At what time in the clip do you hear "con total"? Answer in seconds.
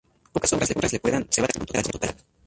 1.59-1.85